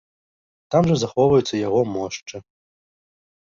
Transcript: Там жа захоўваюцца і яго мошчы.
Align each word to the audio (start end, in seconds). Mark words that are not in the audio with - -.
Там 0.75 0.87
жа 0.91 0.95
захоўваюцца 1.01 1.51
і 1.55 1.61
яго 1.67 1.81
мошчы. 1.99 2.35